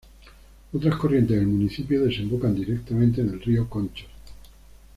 Otras 0.73 0.95
corrientes 0.95 1.37
del 1.37 1.45
municipio 1.45 2.03
desembocan 2.03 2.55
directamente 2.55 3.21
en 3.21 3.29
el 3.29 3.39
río 3.39 3.69
Conchos. 3.69 4.07